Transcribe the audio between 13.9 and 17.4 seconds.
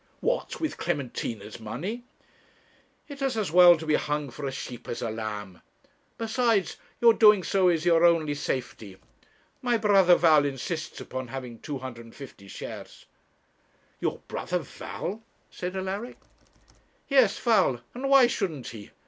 'Your brother Val!' said Alaric. 'Yes,